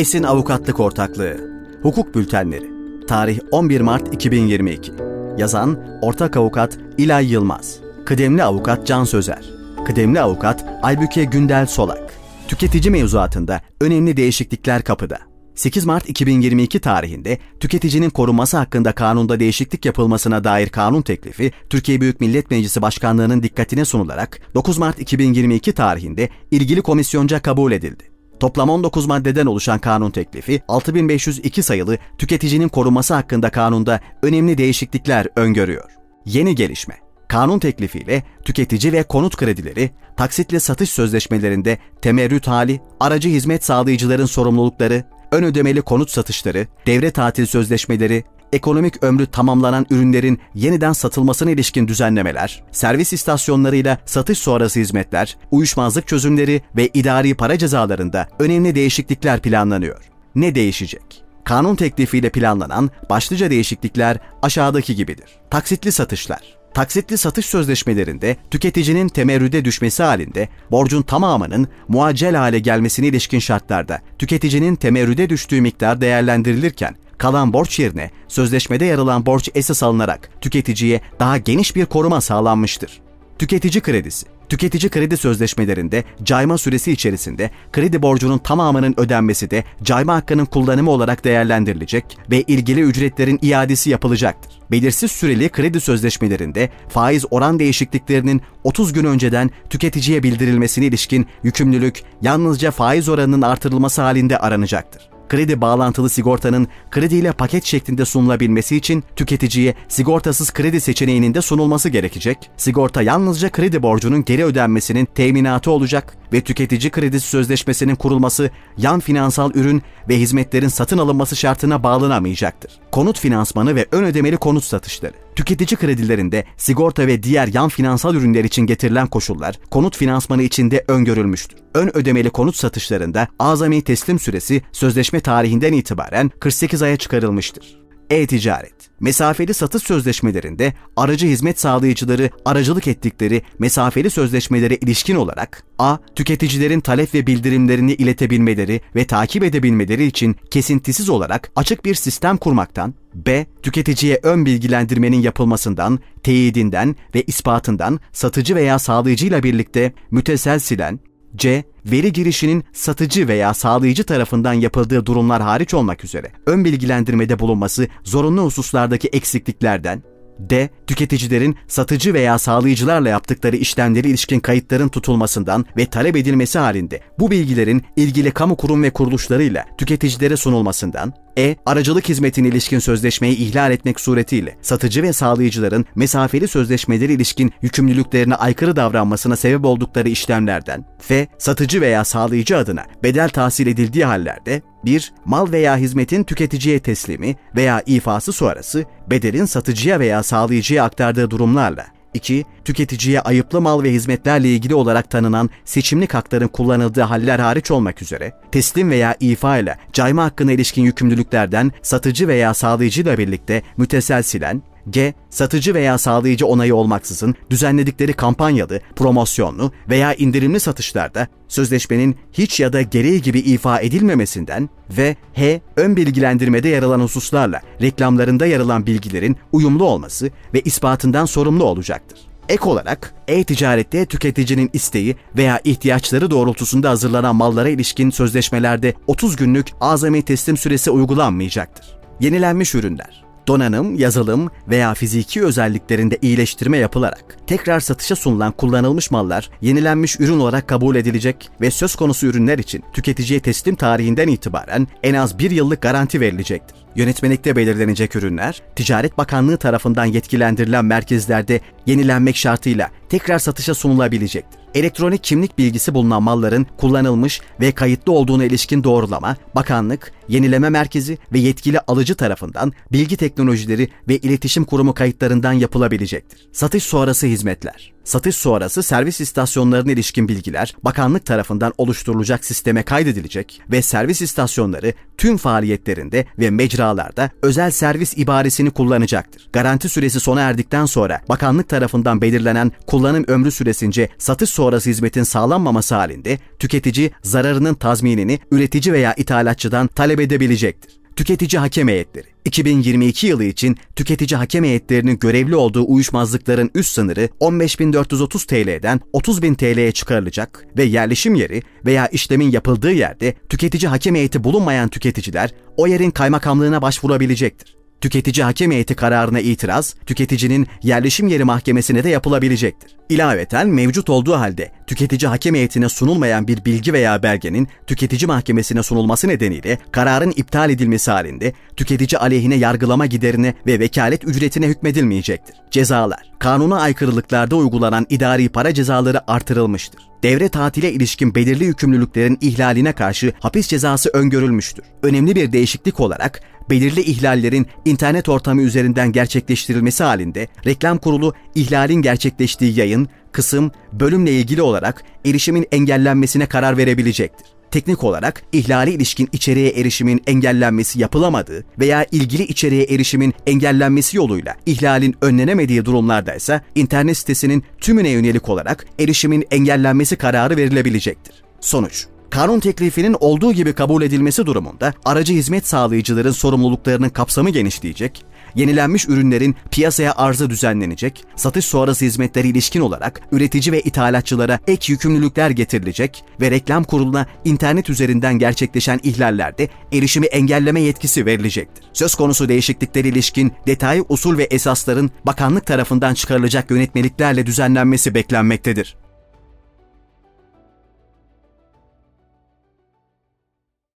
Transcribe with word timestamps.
Esin 0.00 0.22
Avukatlık 0.22 0.80
Ortaklığı. 0.80 1.36
Hukuk 1.82 2.14
Bültenleri. 2.14 2.70
Tarih 3.06 3.38
11 3.50 3.80
Mart 3.80 4.14
2022 4.14 4.92
Yazan 5.38 5.78
Ortak 6.02 6.36
Avukat 6.36 6.78
İlay 6.98 7.32
Yılmaz. 7.32 7.80
Kıdemli 8.06 8.42
Avukat 8.42 8.86
Can 8.86 9.04
Sözer. 9.04 9.44
Kıdemli 9.86 10.20
Avukat 10.20 10.64
Aybüke 10.82 11.24
Gündel 11.24 11.66
Solak. 11.66 12.14
Tüketici 12.48 12.90
mevzuatında 12.90 13.60
önemli 13.80 14.16
değişiklikler 14.16 14.82
kapıda. 14.82 15.18
8 15.54 15.84
Mart 15.84 16.08
2022 16.08 16.80
tarihinde 16.80 17.38
tüketicinin 17.60 18.10
korunması 18.10 18.56
hakkında 18.56 18.92
kanunda 18.92 19.40
değişiklik 19.40 19.84
yapılmasına 19.84 20.44
dair 20.44 20.68
kanun 20.68 21.02
teklifi 21.02 21.52
Türkiye 21.70 22.00
Büyük 22.00 22.20
Millet 22.20 22.50
Meclisi 22.50 22.82
Başkanlığı'nın 22.82 23.42
dikkatine 23.42 23.84
sunularak 23.84 24.40
9 24.54 24.78
Mart 24.78 25.00
2022 25.00 25.72
tarihinde 25.72 26.28
ilgili 26.50 26.82
komisyonca 26.82 27.42
kabul 27.42 27.72
edildi. 27.72 28.09
Toplam 28.40 28.70
19 28.70 29.06
maddeden 29.06 29.46
oluşan 29.46 29.78
kanun 29.78 30.10
teklifi 30.10 30.62
6502 30.68 31.62
sayılı 31.62 31.98
tüketicinin 32.18 32.68
korunması 32.68 33.14
hakkında 33.14 33.50
kanunda 33.50 34.00
önemli 34.22 34.58
değişiklikler 34.58 35.26
öngörüyor. 35.36 35.90
Yeni 36.24 36.54
gelişme 36.54 37.10
Kanun 37.30 37.58
teklifiyle 37.58 38.22
tüketici 38.44 38.92
ve 38.92 39.02
konut 39.02 39.36
kredileri, 39.36 39.90
taksitli 40.16 40.60
satış 40.60 40.90
sözleşmelerinde 40.90 41.78
temerrüt 42.02 42.46
hali, 42.46 42.80
aracı 43.00 43.28
hizmet 43.28 43.64
sağlayıcıların 43.64 44.26
sorumlulukları, 44.26 45.04
ön 45.32 45.42
ödemeli 45.42 45.82
konut 45.82 46.10
satışları, 46.10 46.66
devre 46.86 47.10
tatil 47.10 47.46
sözleşmeleri, 47.46 48.24
ekonomik 48.52 49.02
ömrü 49.02 49.26
tamamlanan 49.26 49.86
ürünlerin 49.90 50.40
yeniden 50.54 50.92
satılmasına 50.92 51.50
ilişkin 51.50 51.88
düzenlemeler, 51.88 52.62
servis 52.72 53.12
istasyonlarıyla 53.12 53.98
satış 54.06 54.38
sonrası 54.38 54.80
hizmetler, 54.80 55.36
uyuşmazlık 55.50 56.08
çözümleri 56.08 56.62
ve 56.76 56.88
idari 56.94 57.34
para 57.34 57.58
cezalarında 57.58 58.28
önemli 58.38 58.74
değişiklikler 58.74 59.40
planlanıyor. 59.40 60.04
Ne 60.34 60.54
değişecek? 60.54 61.22
Kanun 61.44 61.76
teklifiyle 61.76 62.30
planlanan 62.30 62.90
başlıca 63.10 63.50
değişiklikler 63.50 64.18
aşağıdaki 64.42 64.96
gibidir. 64.96 65.30
Taksitli 65.50 65.92
satışlar 65.92 66.60
Taksitli 66.74 67.18
satış 67.18 67.46
sözleşmelerinde 67.46 68.36
tüketicinin 68.50 69.08
temerrüde 69.08 69.64
düşmesi 69.64 70.02
halinde 70.02 70.48
borcun 70.70 71.02
tamamının 71.02 71.68
muaccel 71.88 72.36
hale 72.36 72.58
gelmesine 72.58 73.06
ilişkin 73.06 73.38
şartlarda 73.38 74.00
tüketicinin 74.18 74.76
temerrüde 74.76 75.28
düştüğü 75.28 75.60
miktar 75.60 76.00
değerlendirilirken 76.00 76.96
kalan 77.20 77.52
borç 77.52 77.78
yerine 77.78 78.10
sözleşmede 78.28 78.84
yer 78.84 78.98
alan 78.98 79.26
borç 79.26 79.48
esas 79.54 79.82
alınarak 79.82 80.30
tüketiciye 80.40 81.00
daha 81.20 81.38
geniş 81.38 81.76
bir 81.76 81.86
koruma 81.86 82.20
sağlanmıştır. 82.20 83.00
Tüketici 83.38 83.80
kredisi 83.80 84.26
Tüketici 84.48 84.90
kredi 84.90 85.16
sözleşmelerinde 85.16 86.04
cayma 86.22 86.58
süresi 86.58 86.92
içerisinde 86.92 87.50
kredi 87.72 88.02
borcunun 88.02 88.38
tamamının 88.38 88.94
ödenmesi 88.96 89.50
de 89.50 89.64
cayma 89.82 90.14
hakkının 90.14 90.44
kullanımı 90.44 90.90
olarak 90.90 91.24
değerlendirilecek 91.24 92.18
ve 92.30 92.42
ilgili 92.42 92.80
ücretlerin 92.80 93.38
iadesi 93.42 93.90
yapılacaktır. 93.90 94.52
Belirsiz 94.70 95.10
süreli 95.10 95.48
kredi 95.48 95.80
sözleşmelerinde 95.80 96.70
faiz 96.88 97.24
oran 97.30 97.58
değişikliklerinin 97.58 98.42
30 98.64 98.92
gün 98.92 99.04
önceden 99.04 99.50
tüketiciye 99.70 100.22
bildirilmesine 100.22 100.86
ilişkin 100.86 101.26
yükümlülük 101.42 102.02
yalnızca 102.22 102.70
faiz 102.70 103.08
oranının 103.08 103.42
artırılması 103.42 104.02
halinde 104.02 104.38
aranacaktır 104.38 105.09
kredi 105.30 105.60
bağlantılı 105.60 106.10
sigortanın 106.10 106.68
krediyle 106.90 107.32
paket 107.32 107.64
şeklinde 107.64 108.04
sunulabilmesi 108.04 108.76
için 108.76 109.04
tüketiciye 109.16 109.74
sigortasız 109.88 110.52
kredi 110.52 110.80
seçeneğinin 110.80 111.34
de 111.34 111.42
sunulması 111.42 111.88
gerekecek. 111.88 112.50
Sigorta 112.56 113.02
yalnızca 113.02 113.50
kredi 113.50 113.82
borcunun 113.82 114.24
geri 114.24 114.44
ödenmesinin 114.44 115.04
teminatı 115.04 115.70
olacak 115.70 116.19
ve 116.32 116.40
tüketici 116.40 116.90
kredisi 116.90 117.28
sözleşmesinin 117.28 117.94
kurulması 117.94 118.50
yan 118.78 119.00
finansal 119.00 119.50
ürün 119.54 119.82
ve 120.08 120.18
hizmetlerin 120.18 120.68
satın 120.68 120.98
alınması 120.98 121.36
şartına 121.36 121.82
bağlanamayacaktır. 121.82 122.72
Konut 122.92 123.18
finansmanı 123.18 123.74
ve 123.74 123.86
ön 123.92 124.04
ödemeli 124.04 124.36
konut 124.36 124.64
satışları 124.64 125.14
Tüketici 125.36 125.78
kredilerinde 125.78 126.44
sigorta 126.56 127.06
ve 127.06 127.22
diğer 127.22 127.48
yan 127.54 127.68
finansal 127.68 128.14
ürünler 128.14 128.44
için 128.44 128.66
getirilen 128.66 129.06
koşullar 129.06 129.58
konut 129.70 129.96
finansmanı 129.96 130.42
içinde 130.42 130.84
öngörülmüştür. 130.88 131.58
Ön 131.74 131.96
ödemeli 131.96 132.30
konut 132.30 132.56
satışlarında 132.56 133.28
azami 133.38 133.82
teslim 133.82 134.18
süresi 134.18 134.62
sözleşme 134.72 135.20
tarihinden 135.20 135.72
itibaren 135.72 136.30
48 136.40 136.82
aya 136.82 136.96
çıkarılmıştır. 136.96 137.80
E-ticaret 138.10 138.90
Mesafeli 139.00 139.54
satış 139.54 139.82
sözleşmelerinde 139.82 140.72
aracı 140.96 141.26
hizmet 141.26 141.60
sağlayıcıları 141.60 142.30
aracılık 142.44 142.88
ettikleri 142.88 143.42
mesafeli 143.58 144.10
sözleşmelere 144.10 144.76
ilişkin 144.76 145.16
olarak 145.16 145.64
a. 145.78 145.96
Tüketicilerin 146.14 146.80
talep 146.80 147.14
ve 147.14 147.26
bildirimlerini 147.26 147.92
iletebilmeleri 147.92 148.80
ve 148.96 149.06
takip 149.06 149.44
edebilmeleri 149.44 150.04
için 150.04 150.36
kesintisiz 150.50 151.08
olarak 151.08 151.50
açık 151.56 151.84
bir 151.84 151.94
sistem 151.94 152.36
kurmaktan 152.36 152.94
b. 153.14 153.46
Tüketiciye 153.62 154.20
ön 154.22 154.46
bilgilendirmenin 154.46 155.20
yapılmasından, 155.20 155.98
teyidinden 156.22 156.96
ve 157.14 157.22
ispatından 157.22 158.00
satıcı 158.12 158.54
veya 158.56 158.78
sağlayıcıyla 158.78 159.42
birlikte 159.42 159.92
müteselsilen, 160.10 161.00
C. 161.36 161.64
Veri 161.86 162.12
girişinin 162.12 162.64
satıcı 162.72 163.28
veya 163.28 163.54
sağlayıcı 163.54 164.04
tarafından 164.04 164.52
yapıldığı 164.52 165.06
durumlar 165.06 165.42
hariç 165.42 165.74
olmak 165.74 166.04
üzere 166.04 166.32
ön 166.46 166.64
bilgilendirmede 166.64 167.38
bulunması 167.38 167.88
zorunlu 168.04 168.42
hususlardaki 168.42 169.08
eksikliklerden, 169.08 170.02
D. 170.38 170.68
Tüketicilerin 170.86 171.56
satıcı 171.68 172.14
veya 172.14 172.38
sağlayıcılarla 172.38 173.08
yaptıkları 173.08 173.56
işlemleri 173.56 174.08
ilişkin 174.08 174.40
kayıtların 174.40 174.88
tutulmasından 174.88 175.66
ve 175.76 175.86
talep 175.86 176.16
edilmesi 176.16 176.58
halinde 176.58 177.00
bu 177.18 177.30
bilgilerin 177.30 177.82
ilgili 177.96 178.30
kamu 178.30 178.56
kurum 178.56 178.82
ve 178.82 178.90
kuruluşlarıyla 178.90 179.66
tüketicilere 179.78 180.36
sunulmasından, 180.36 181.12
E. 181.38 181.56
Aracılık 181.66 182.08
hizmetine 182.08 182.48
ilişkin 182.48 182.78
sözleşmeyi 182.78 183.36
ihlal 183.36 183.72
etmek 183.72 184.00
suretiyle 184.00 184.56
satıcı 184.62 185.02
ve 185.02 185.12
sağlayıcıların 185.12 185.86
mesafeli 185.94 186.48
sözleşmeleri 186.48 187.12
ilişkin 187.12 187.52
yükümlülüklerine 187.62 188.34
aykırı 188.34 188.76
davranmasına 188.76 189.36
sebep 189.36 189.64
oldukları 189.64 190.08
işlemlerden, 190.08 190.84
F. 190.98 191.28
Satıcı 191.38 191.80
veya 191.80 192.04
sağlayıcı 192.04 192.56
adına 192.56 192.84
bedel 193.02 193.28
tahsil 193.28 193.66
edildiği 193.66 194.04
hallerde 194.04 194.62
1. 194.84 195.12
Mal 195.24 195.52
veya 195.52 195.76
hizmetin 195.76 196.24
tüketiciye 196.24 196.78
teslimi 196.78 197.36
veya 197.56 197.82
ifası 197.86 198.32
sonrası 198.32 198.84
bedelin 199.10 199.44
satıcıya 199.44 200.00
veya 200.00 200.22
sağlayıcıya 200.22 200.84
aktardığı 200.84 201.30
durumlarla 201.30 201.86
2. 202.14 202.44
Tüketiciye 202.64 203.20
ayıplı 203.20 203.60
mal 203.60 203.82
ve 203.82 203.92
hizmetlerle 203.92 204.48
ilgili 204.48 204.74
olarak 204.74 205.10
tanınan 205.10 205.50
seçimlik 205.64 206.14
hakların 206.14 206.48
kullanıldığı 206.48 207.00
haller 207.00 207.38
hariç 207.38 207.70
olmak 207.70 208.02
üzere, 208.02 208.32
teslim 208.52 208.90
veya 208.90 209.16
ifa 209.20 209.58
ile 209.58 209.76
cayma 209.92 210.24
hakkına 210.24 210.52
ilişkin 210.52 210.82
yükümlülüklerden 210.82 211.72
satıcı 211.82 212.28
veya 212.28 212.54
sağlayıcıyla 212.54 213.18
birlikte 213.18 213.62
müteselsilen, 213.76 214.62
G. 214.90 215.14
Satıcı 215.30 215.74
veya 215.74 215.98
sağlayıcı 215.98 216.46
onayı 216.46 216.74
olmaksızın 216.74 217.34
düzenledikleri 217.50 218.12
kampanyalı, 218.12 218.80
promosyonlu 218.96 219.72
veya 219.88 220.14
indirimli 220.14 220.60
satışlarda 220.60 221.26
sözleşmenin 221.48 222.16
hiç 222.32 222.60
ya 222.60 222.72
da 222.72 222.82
gereği 222.82 223.22
gibi 223.22 223.38
ifa 223.38 223.80
edilmemesinden 223.80 224.68
ve 224.90 225.16
H. 225.32 225.60
Ön 225.76 225.96
bilgilendirmede 225.96 226.68
yer 226.68 226.82
alan 226.82 227.00
hususlarla 227.00 227.60
reklamlarında 227.82 228.46
yer 228.46 228.60
alan 228.60 228.86
bilgilerin 228.86 229.36
uyumlu 229.52 229.84
olması 229.84 230.30
ve 230.54 230.60
ispatından 230.60 231.24
sorumlu 231.24 231.64
olacaktır. 231.64 232.18
Ek 232.48 232.64
olarak 232.64 233.14
e-ticarette 233.28 234.06
tüketicinin 234.06 234.70
isteği 234.72 235.16
veya 235.36 235.60
ihtiyaçları 235.64 236.30
doğrultusunda 236.30 236.90
hazırlanan 236.90 237.36
mallara 237.36 237.68
ilişkin 237.68 238.10
sözleşmelerde 238.10 238.94
30 239.06 239.36
günlük 239.36 239.68
azami 239.80 240.22
teslim 240.22 240.56
süresi 240.56 240.90
uygulanmayacaktır. 240.90 241.98
Yenilenmiş 242.20 242.74
ürünler 242.74 243.29
donanım, 243.48 243.94
yazılım 243.94 244.50
veya 244.68 244.94
fiziki 244.94 245.44
özelliklerinde 245.44 246.18
iyileştirme 246.22 246.78
yapılarak 246.78 247.36
tekrar 247.46 247.80
satışa 247.80 248.16
sunulan 248.16 248.52
kullanılmış 248.52 249.10
mallar 249.10 249.50
yenilenmiş 249.60 250.20
ürün 250.20 250.40
olarak 250.40 250.68
kabul 250.68 250.96
edilecek 250.96 251.50
ve 251.60 251.70
söz 251.70 251.96
konusu 251.96 252.26
ürünler 252.26 252.58
için 252.58 252.84
tüketiciye 252.92 253.40
teslim 253.40 253.74
tarihinden 253.74 254.28
itibaren 254.28 254.88
en 255.02 255.14
az 255.14 255.38
bir 255.38 255.50
yıllık 255.50 255.82
garanti 255.82 256.20
verilecektir. 256.20 256.76
Yönetmelikte 257.00 257.56
belirlenecek 257.56 258.16
ürünler, 258.16 258.62
Ticaret 258.76 259.18
Bakanlığı 259.18 259.56
tarafından 259.56 260.04
yetkilendirilen 260.04 260.84
merkezlerde 260.84 261.60
yenilenmek 261.86 262.36
şartıyla 262.36 262.90
tekrar 263.08 263.38
satışa 263.38 263.74
sunulabilecektir. 263.74 264.60
Elektronik 264.74 265.24
kimlik 265.24 265.58
bilgisi 265.58 265.94
bulunan 265.94 266.22
malların 266.22 266.66
kullanılmış 266.76 267.40
ve 267.60 267.72
kayıtlı 267.72 268.12
olduğuna 268.12 268.44
ilişkin 268.44 268.84
doğrulama, 268.84 269.36
bakanlık, 269.54 270.12
yenileme 270.28 270.68
merkezi 270.68 271.18
ve 271.32 271.38
yetkili 271.38 271.80
alıcı 271.80 272.14
tarafından 272.14 272.72
bilgi 272.92 273.16
teknolojileri 273.16 273.88
ve 274.08 274.18
iletişim 274.18 274.64
kurumu 274.64 274.94
kayıtlarından 274.94 275.52
yapılabilecektir. 275.52 276.48
Satış 276.52 276.82
sonrası 276.82 277.26
hizmetler 277.26 277.92
Satış 278.04 278.36
sonrası 278.36 278.82
servis 278.82 279.20
istasyonlarına 279.20 279.92
ilişkin 279.92 280.28
bilgiler 280.28 280.74
bakanlık 280.82 281.26
tarafından 281.26 281.72
oluşturulacak 281.78 282.44
sisteme 282.44 282.82
kaydedilecek 282.82 283.62
ve 283.70 283.82
servis 283.82 284.22
istasyonları 284.22 284.92
tüm 285.18 285.36
faaliyetlerinde 285.36 286.26
ve 286.38 286.50
mecralarda 286.50 287.30
özel 287.42 287.70
servis 287.70 288.18
ibaresini 288.18 288.70
kullanacaktır. 288.70 289.48
Garanti 289.52 289.88
süresi 289.88 290.20
sona 290.20 290.40
erdikten 290.40 290.86
sonra 290.86 291.20
bakanlık 291.28 291.68
tarafından 291.68 292.20
belirlenen 292.20 292.72
kullanım 292.86 293.24
ömrü 293.28 293.50
süresince 293.50 294.08
satış 294.18 294.50
sonrası 294.50 294.90
hizmetin 294.90 295.22
sağlanmaması 295.22 295.94
halinde 295.94 296.38
tüketici 296.58 297.10
zararının 297.22 297.74
tazminini 297.74 298.38
üretici 298.50 298.92
veya 298.92 299.14
ithalatçıdan 299.14 299.86
talep 299.86 300.20
edebilecektir. 300.20 300.99
Tüketici 301.20 301.60
hakem 301.60 301.88
heyetleri 301.88 302.26
2022 302.44 303.26
yılı 303.26 303.44
için 303.44 303.76
tüketici 303.96 304.38
hakem 304.38 304.64
heyetlerinin 304.64 305.18
görevli 305.18 305.56
olduğu 305.56 305.84
uyuşmazlıkların 305.86 306.70
üst 306.74 306.92
sınırı 306.92 307.28
15.430 307.40 308.46
TL'den 308.46 309.00
30.000 309.12 309.56
TL'ye 309.56 309.92
çıkarılacak 309.92 310.66
ve 310.76 310.82
yerleşim 310.82 311.34
yeri 311.34 311.62
veya 311.86 312.08
işlemin 312.08 312.50
yapıldığı 312.50 312.92
yerde 312.92 313.34
tüketici 313.48 313.88
hakem 313.88 314.14
heyeti 314.14 314.44
bulunmayan 314.44 314.88
tüketiciler 314.88 315.54
o 315.76 315.86
yerin 315.86 316.10
kaymakamlığına 316.10 316.82
başvurabilecektir. 316.82 317.79
Tüketici 318.00 318.44
hakem 318.44 318.70
heyeti 318.70 318.94
kararına 318.94 319.40
itiraz, 319.40 319.94
tüketicinin 320.06 320.66
yerleşim 320.82 321.28
yeri 321.28 321.44
mahkemesine 321.44 322.04
de 322.04 322.08
yapılabilecektir. 322.08 322.96
İlaveten 323.08 323.68
mevcut 323.68 324.10
olduğu 324.10 324.32
halde 324.34 324.72
tüketici 324.86 325.28
hakem 325.28 325.54
heyetine 325.54 325.88
sunulmayan 325.88 326.48
bir 326.48 326.64
bilgi 326.64 326.92
veya 326.92 327.22
belgenin 327.22 327.68
tüketici 327.86 328.26
mahkemesine 328.26 328.82
sunulması 328.82 329.28
nedeniyle 329.28 329.78
kararın 329.92 330.32
iptal 330.36 330.70
edilmesi 330.70 331.10
halinde 331.10 331.52
tüketici 331.76 332.18
aleyhine 332.18 332.54
yargılama 332.54 333.06
giderine 333.06 333.54
ve 333.66 333.80
vekalet 333.80 334.24
ücretine 334.24 334.66
hükmedilmeyecektir. 334.66 335.56
Cezalar 335.70 336.30
Kanuna 336.38 336.80
aykırılıklarda 336.80 337.56
uygulanan 337.56 338.06
idari 338.10 338.48
para 338.48 338.74
cezaları 338.74 339.30
artırılmıştır. 339.30 340.09
Devre 340.22 340.48
tatile 340.48 340.92
ilişkin 340.92 341.34
belirli 341.34 341.64
yükümlülüklerin 341.64 342.38
ihlaline 342.40 342.92
karşı 342.92 343.32
hapis 343.40 343.68
cezası 343.68 344.10
öngörülmüştür. 344.12 344.84
Önemli 345.02 345.36
bir 345.36 345.52
değişiklik 345.52 346.00
olarak 346.00 346.40
belirli 346.70 347.00
ihlallerin 347.00 347.66
internet 347.84 348.28
ortamı 348.28 348.62
üzerinden 348.62 349.12
gerçekleştirilmesi 349.12 350.04
halinde 350.04 350.48
reklam 350.66 350.98
kurulu 350.98 351.34
ihlalin 351.54 352.02
gerçekleştiği 352.02 352.78
yayın, 352.78 353.08
kısım, 353.32 353.72
bölümle 353.92 354.32
ilgili 354.32 354.62
olarak 354.62 355.04
erişimin 355.26 355.66
engellenmesine 355.72 356.46
karar 356.46 356.76
verebilecektir. 356.76 357.59
Teknik 357.70 358.04
olarak 358.04 358.42
ihlali 358.52 358.90
ilişkin 358.90 359.28
içeriğe 359.32 359.70
erişimin 359.70 360.22
engellenmesi 360.26 361.00
yapılamadığı 361.00 361.64
veya 361.78 362.06
ilgili 362.12 362.42
içeriğe 362.42 362.84
erişimin 362.84 363.34
engellenmesi 363.46 364.16
yoluyla 364.16 364.56
ihlalin 364.66 365.16
önlenemediği 365.20 365.84
durumlarda 365.84 366.34
ise 366.34 366.60
internet 366.74 367.16
sitesinin 367.16 367.64
tümüne 367.80 368.08
yönelik 368.08 368.48
olarak 368.48 368.86
erişimin 368.98 369.44
engellenmesi 369.50 370.16
kararı 370.16 370.56
verilebilecektir. 370.56 371.34
Sonuç 371.60 372.06
Kanun 372.30 372.60
teklifinin 372.60 373.16
olduğu 373.20 373.52
gibi 373.52 373.72
kabul 373.72 374.02
edilmesi 374.02 374.46
durumunda 374.46 374.94
aracı 375.04 375.32
hizmet 375.32 375.66
sağlayıcıların 375.66 376.30
sorumluluklarının 376.30 377.08
kapsamı 377.08 377.50
genişleyecek, 377.50 378.24
yenilenmiş 378.54 379.08
ürünlerin 379.08 379.56
piyasaya 379.70 380.12
arzı 380.16 380.50
düzenlenecek, 380.50 381.24
satış 381.36 381.64
sonrası 381.64 382.04
hizmetleri 382.04 382.48
ilişkin 382.48 382.80
olarak 382.80 383.20
üretici 383.32 383.72
ve 383.72 383.80
ithalatçılara 383.80 384.58
ek 384.66 384.92
yükümlülükler 384.92 385.50
getirilecek 385.50 386.24
ve 386.40 386.50
reklam 386.50 386.84
kuruluna 386.84 387.26
internet 387.44 387.90
üzerinden 387.90 388.38
gerçekleşen 388.38 389.00
ihlallerde 389.02 389.68
erişimi 389.92 390.26
engelleme 390.26 390.80
yetkisi 390.80 391.26
verilecektir. 391.26 391.84
Söz 391.92 392.14
konusu 392.14 392.48
değişiklikler 392.48 393.04
ilişkin 393.04 393.52
detay, 393.66 394.02
usul 394.08 394.38
ve 394.38 394.44
esasların 394.44 395.10
bakanlık 395.26 395.66
tarafından 395.66 396.14
çıkarılacak 396.14 396.70
yönetmeliklerle 396.70 397.46
düzenlenmesi 397.46 398.14
beklenmektedir. 398.14 398.96